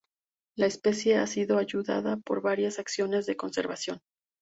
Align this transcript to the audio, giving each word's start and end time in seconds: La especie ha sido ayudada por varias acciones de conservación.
La 0.57 0.65
especie 0.65 1.17
ha 1.17 1.27
sido 1.27 1.59
ayudada 1.59 2.17
por 2.17 2.41
varias 2.41 2.79
acciones 2.79 3.27
de 3.27 3.37
conservación. 3.37 4.01